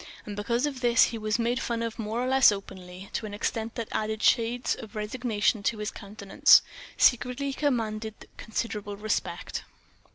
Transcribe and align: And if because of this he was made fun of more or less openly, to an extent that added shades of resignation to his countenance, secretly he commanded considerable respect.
And 0.25 0.33
if 0.33 0.35
because 0.37 0.65
of 0.65 0.81
this 0.81 1.03
he 1.03 1.19
was 1.19 1.37
made 1.37 1.59
fun 1.59 1.83
of 1.83 1.99
more 1.99 2.23
or 2.23 2.27
less 2.27 2.51
openly, 2.51 3.11
to 3.13 3.27
an 3.27 3.35
extent 3.35 3.75
that 3.75 3.87
added 3.91 4.23
shades 4.23 4.73
of 4.73 4.95
resignation 4.95 5.61
to 5.61 5.77
his 5.77 5.91
countenance, 5.91 6.63
secretly 6.97 7.45
he 7.51 7.53
commanded 7.53 8.15
considerable 8.35 8.97
respect. 8.97 9.61